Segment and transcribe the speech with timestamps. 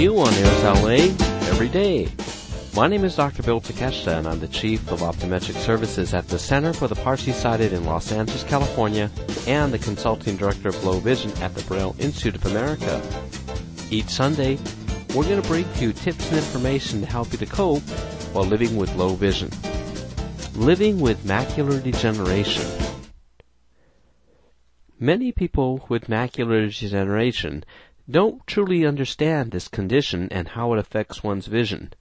[0.00, 1.12] new on Airs LA
[1.50, 2.08] every day.
[2.74, 3.42] My name is Dr.
[3.42, 7.34] Bill Takeshita and I'm the Chief of Optometric Services at the Center for the Partially
[7.34, 9.10] Sighted in Los Angeles, California
[9.46, 13.02] and the Consulting Director of Low Vision at the Braille Institute of America.
[13.90, 14.56] Each Sunday,
[15.14, 17.82] we're going to bring you tips and information to help you to cope
[18.32, 19.50] while living with low vision.
[20.54, 22.64] Living with macular degeneration.
[24.98, 27.64] Many people with macular degeneration
[28.10, 31.92] don't truly understand this condition and how it affects one's vision.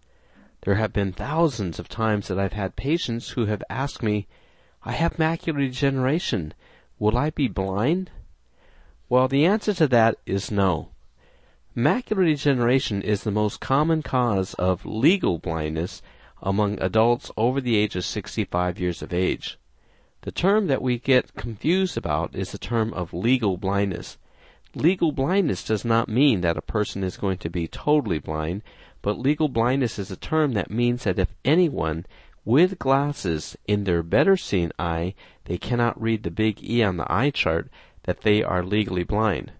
[0.61, 4.27] There have been thousands of times that I've had patients who have asked me,
[4.83, 6.53] I have macular degeneration.
[6.97, 8.11] Will I be blind?
[9.07, 10.89] Well, the answer to that is no.
[11.75, 16.01] Macular degeneration is the most common cause of legal blindness
[16.41, 19.57] among adults over the age of 65 years of age.
[20.21, 24.17] The term that we get confused about is the term of legal blindness.
[24.75, 28.61] Legal blindness does not mean that a person is going to be totally blind,
[29.01, 32.05] but legal blindness is a term that means that if anyone
[32.45, 35.13] with glasses in their better seeing eye,
[35.45, 37.69] they cannot read the big E on the eye chart,
[38.03, 39.51] that they are legally blind.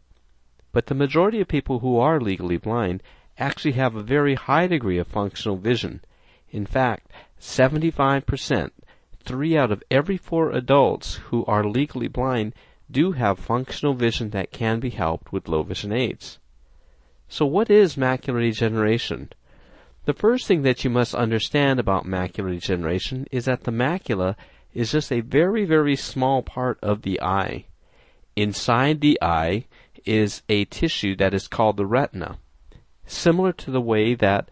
[0.72, 3.02] But the majority of people who are legally blind
[3.38, 6.02] actually have a very high degree of functional vision.
[6.52, 8.72] In fact, 75%,
[9.24, 12.54] three out of every four adults who are legally blind
[12.92, 16.40] do have functional vision that can be helped with low vision aids.
[17.28, 19.30] So what is macular degeneration?
[20.06, 24.36] The first thing that you must understand about macular degeneration is that the macula
[24.74, 27.66] is just a very, very small part of the eye.
[28.36, 29.66] Inside the eye
[30.06, 32.40] is a tissue that is called the retina.
[33.06, 34.50] Similar to the way that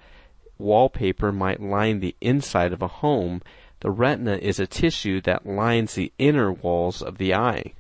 [0.60, 3.42] wallpaper might line the inside of a home,
[3.80, 7.74] the retina is a tissue that lines the inner walls of the eye.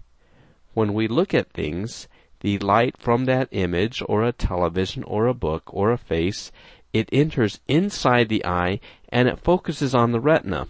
[0.77, 2.07] When we look at things,
[2.41, 6.51] the light from that image or a television or a book or a face,
[6.93, 10.67] it enters inside the eye and it focuses on the retina.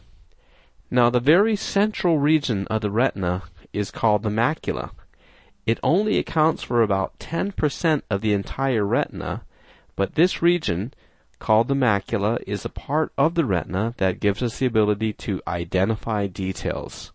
[0.90, 3.44] Now the very central region of the retina
[3.74, 4.92] is called the macula.
[5.66, 9.44] It only accounts for about 10% of the entire retina,
[9.98, 10.94] but this region,
[11.38, 15.42] called the macula, is a part of the retina that gives us the ability to
[15.46, 17.12] identify details.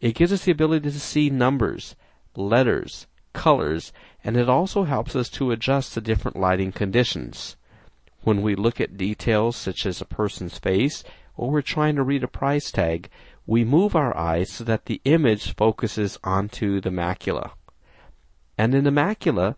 [0.00, 1.96] It gives us the ability to see numbers,
[2.36, 3.92] letters, colors,
[4.22, 7.56] and it also helps us to adjust to different lighting conditions.
[8.22, 11.04] When we look at details such as a person's face,
[11.36, 13.08] or we're trying to read a price tag,
[13.46, 17.52] we move our eyes so that the image focuses onto the macula.
[18.58, 19.54] And in the macula,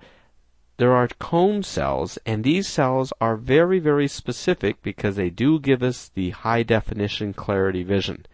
[0.76, 5.82] there are cone cells, and these cells are very, very specific because they do give
[5.82, 8.26] us the high definition clarity vision.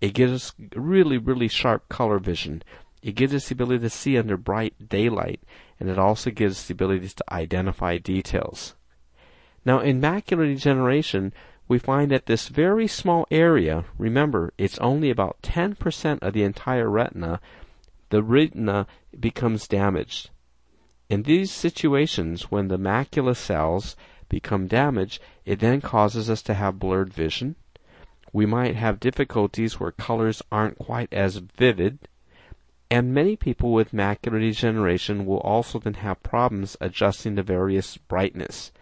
[0.00, 2.62] It gives us really, really sharp color vision.
[3.02, 5.40] It gives us the ability to see under bright daylight,
[5.80, 8.74] and it also gives us the ability to identify details.
[9.64, 11.32] Now, in macular degeneration,
[11.68, 16.88] we find that this very small area, remember, it's only about 10% of the entire
[16.88, 17.40] retina,
[18.10, 18.86] the retina
[19.18, 20.30] becomes damaged.
[21.10, 23.96] In these situations, when the macula cells
[24.28, 27.56] become damaged, it then causes us to have blurred vision,
[28.32, 32.08] we might have difficulties where colors aren't quite as vivid.
[32.90, 38.72] And many people with macular degeneration will also then have problems adjusting to various brightness.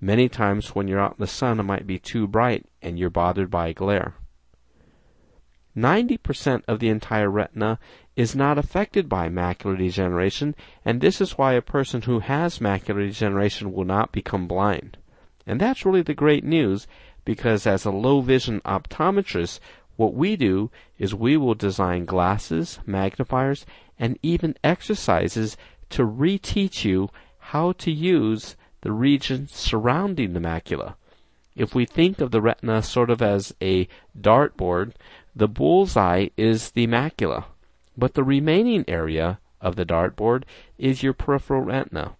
[0.00, 3.10] Many times when you're out in the sun, it might be too bright and you're
[3.10, 4.14] bothered by glare.
[5.76, 7.78] 90% of the entire retina
[8.14, 10.54] is not affected by macular degeneration,
[10.84, 14.98] and this is why a person who has macular degeneration will not become blind.
[15.46, 16.86] And that's really the great news
[17.24, 19.60] because as a low vision optometrist,
[19.96, 23.64] what we do is we will design glasses, magnifiers,
[23.98, 25.56] and even exercises
[25.90, 30.94] to reteach you how to use the region surrounding the macula.
[31.54, 33.86] If we think of the retina sort of as a
[34.20, 34.92] dartboard,
[35.36, 37.44] the bullseye is the macula,
[37.96, 40.42] but the remaining area of the dartboard
[40.78, 42.16] is your peripheral retina.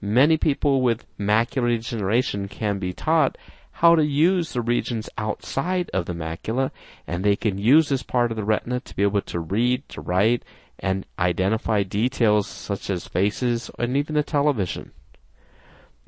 [0.00, 3.36] Many people with macular degeneration can be taught
[3.78, 6.72] how to use the regions outside of the macula,
[7.06, 10.00] and they can use this part of the retina to be able to read, to
[10.00, 10.42] write,
[10.80, 14.90] and identify details such as faces and even the television.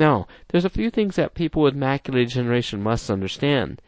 [0.01, 3.81] Now, there's a few things that people with macular degeneration must understand.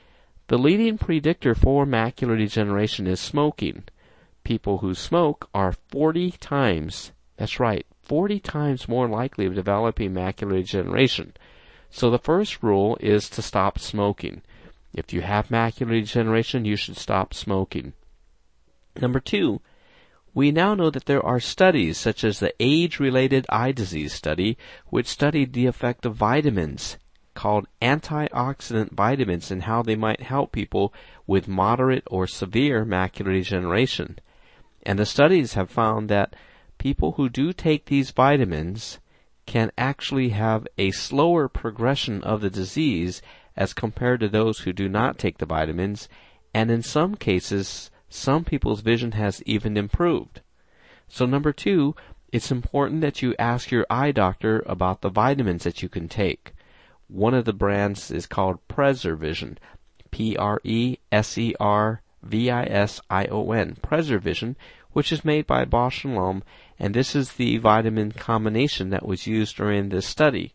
[0.46, 3.82] The leading predictor for macular degeneration is smoking.
[4.44, 10.60] People who smoke are 40 times, that's right, 40 times more likely of developing macular
[10.60, 11.32] degeneration.
[11.94, 14.40] So the first rule is to stop smoking.
[14.94, 17.92] If you have macular degeneration, you should stop smoking.
[19.00, 19.60] Number two,
[20.34, 24.56] We now know that there are studies such as the age-related eye disease study,
[24.86, 26.96] which studied the effect of vitamins
[27.34, 30.92] called antioxidant vitamins and how they might help people
[31.26, 34.18] with moderate or severe macular degeneration.
[34.84, 36.34] And the studies have found that
[36.78, 38.98] people who do take these vitamins
[39.52, 43.20] can actually have a slower progression of the disease
[43.54, 46.08] as compared to those who do not take the vitamins,
[46.54, 50.40] and in some cases, some people's vision has even improved.
[51.06, 51.94] So number two,
[52.32, 56.54] it's important that you ask your eye doctor about the vitamins that you can take.
[57.08, 59.58] One of the brands is called PreserVision,
[60.10, 60.96] P-R-E-S-E-R-V-I-S-I-O-N,
[63.82, 64.56] PreserVision,
[64.92, 66.42] which is made by Bausch and Lomb,
[66.78, 70.52] and this is the vitamin combination that was used during this study.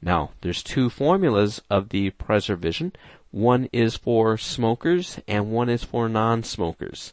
[0.00, 2.92] Now, there's two formulas of the PreserVision.
[3.30, 7.12] One is for smokers and one is for non-smokers.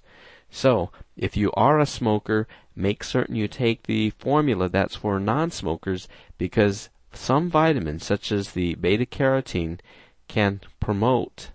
[0.49, 6.07] So, if you are a smoker, make certain you take the formula that's for non-smokers
[6.37, 9.79] because some vitamins, such as the beta carotene,
[10.27, 11.51] can promote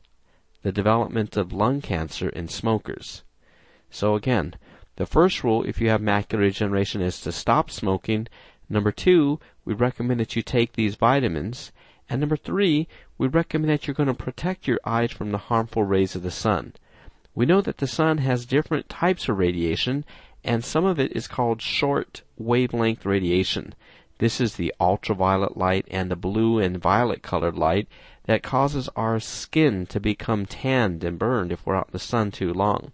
[0.62, 3.22] the development of lung cancer in smokers.
[3.90, 4.54] So again,
[4.96, 8.28] the first rule if you have macular degeneration is to stop smoking.
[8.68, 11.72] Number two, we recommend that you take these vitamins.
[12.08, 12.86] And number three,
[13.18, 16.30] we recommend that you're going to protect your eyes from the harmful rays of the
[16.30, 16.74] sun.
[17.34, 20.04] We know that the sun has different types of radiation,
[20.44, 23.74] and some of it is called short wavelength radiation.
[24.18, 27.88] This is the ultraviolet light and the blue and violet colored light
[28.26, 32.30] that causes our skin to become tanned and burned if we're out in the sun
[32.30, 32.92] too long.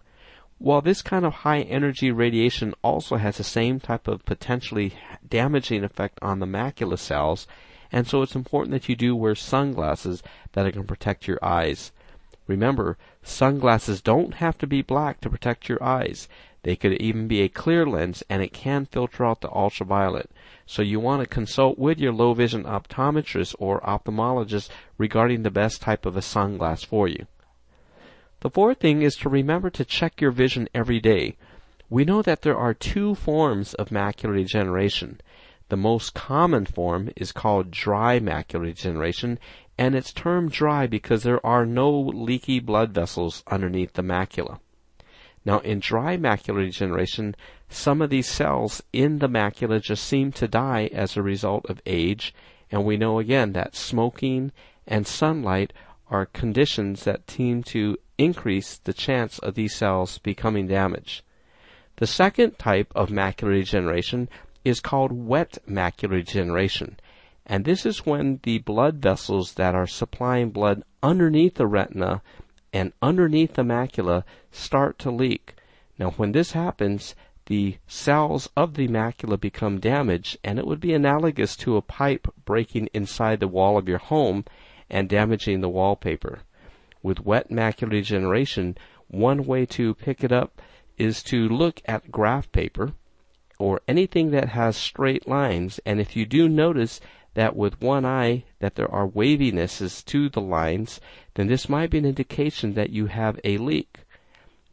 [0.63, 4.93] While this kind of high energy radiation also has the same type of potentially
[5.27, 7.47] damaging effect on the macula cells,
[7.91, 10.23] and so it's important that you do wear sunglasses
[10.53, 11.93] that to protect your eyes.
[12.47, 16.29] Remember, sunglasses don't have to be black to protect your eyes.
[16.63, 20.31] They could even be a clear lens and it can filter out the ultraviolet.
[20.67, 24.69] So you want to consult with your low vision optometrist or ophthalmologist
[24.99, 27.27] regarding the best type of a sunglass for you.
[28.41, 31.37] The fourth thing is to remember to check your vision every day.
[31.91, 35.21] We know that there are two forms of macular degeneration.
[35.69, 39.39] The most common form is called dry macular degeneration,
[39.77, 44.59] and it's termed dry because there are no leaky blood vessels underneath the macula.
[45.45, 47.37] Now, in dry macular degeneration,
[47.69, 51.83] some of these cells in the macula just seem to die as a result of
[51.85, 52.35] age,
[52.71, 54.51] and we know again that smoking
[54.87, 55.75] and sunlight
[56.09, 61.23] are conditions that seem to increase the chance of these cells becoming damaged.
[61.97, 64.29] The second type of macular degeneration
[64.63, 67.01] is called wet macular degeneration,
[67.47, 72.21] and this is when the blood vessels that are supplying blood underneath the retina
[72.75, 75.55] and underneath the macula start to leak.
[75.99, 77.15] Now, when this happens,
[77.47, 82.29] the cells of the macula become damaged, and it would be analogous to a pipe
[82.45, 84.45] breaking inside the wall of your home
[84.91, 86.41] and damaging the wallpaper.
[87.03, 88.77] With wet macular degeneration,
[89.09, 90.61] one way to pick it up
[90.99, 92.93] is to look at graph paper
[93.59, 97.01] or anything that has straight lines, and if you do notice
[97.35, 101.01] that with one eye that there are wavinesses to the lines,
[101.35, 104.01] then this might be an indication that you have a leak.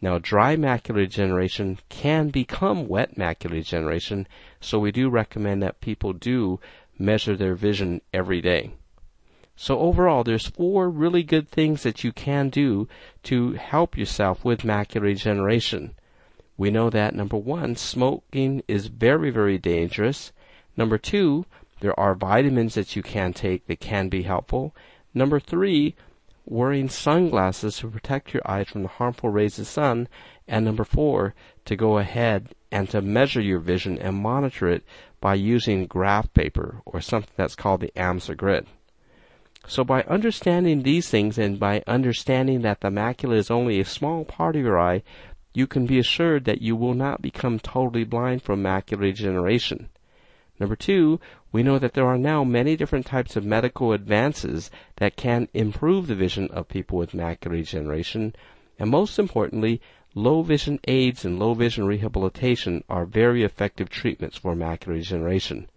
[0.02, 4.28] Now, dry macular degeneration can become wet macular degeneration,
[4.60, 6.60] so we do recommend that people do
[7.00, 8.72] measure their vision every day.
[9.60, 12.88] So overall, there's four really good things that you can do
[13.24, 15.96] to help yourself with macular degeneration.
[16.58, 20.32] We know that number one, smoking is very, very dangerous.
[20.78, 21.48] Number two,
[21.80, 24.76] there are vitamins that you can take that can be helpful.
[25.12, 25.96] Number three,
[26.46, 30.08] wearing sunglasses to protect your eyes from the harmful rays of sun.
[30.48, 31.34] And number four,
[31.66, 34.84] to go ahead and to measure your vision and monitor it
[35.20, 38.68] by using graph paper or something that's called the Amsler grid.
[39.70, 44.24] So by understanding these things and by understanding that the macula is only a small
[44.24, 45.04] part of your eye,
[45.54, 49.90] you can be assured that you will not become totally blind from macular degeneration.
[50.58, 51.20] Number two,
[51.52, 56.08] we know that there are now many different types of medical advances that can improve
[56.08, 58.34] the vision of people with macular degeneration.
[58.80, 59.82] And most importantly,
[60.16, 65.68] low vision aids and low vision rehabilitation are very effective treatments for macular degeneration.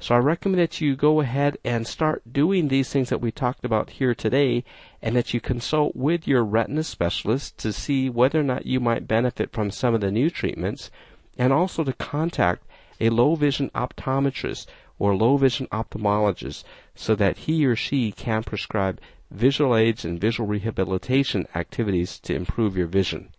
[0.00, 3.64] So I recommend that you go ahead and start doing these things that we talked
[3.64, 4.62] about here today
[5.02, 9.08] and that you consult with your retina specialist to see whether or not you might
[9.08, 10.90] benefit from some of the new treatments
[11.36, 12.64] and also to contact
[13.00, 14.66] a low vision optometrist
[15.00, 16.62] or low vision ophthalmologist
[16.94, 19.00] so that he or she can prescribe
[19.30, 23.30] visual aids and visual rehabilitation activities to improve your vision.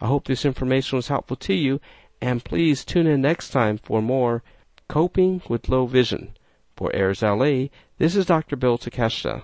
[0.00, 1.80] I hope this information was helpful to you
[2.20, 4.42] And please tune in next time for more
[4.88, 6.34] Coping with Low Vision.
[6.74, 7.66] For Airs LA,
[7.98, 8.56] this is Dr.
[8.56, 9.42] Bill Takeshita.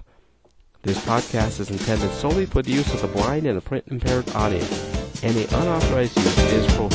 [0.82, 4.26] This podcast is intended solely for the use of the blind and the print impaired
[4.34, 5.22] audience.
[5.22, 6.93] Any unauthorized use is prohibited.